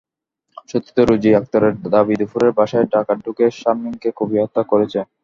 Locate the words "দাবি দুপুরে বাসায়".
1.93-2.87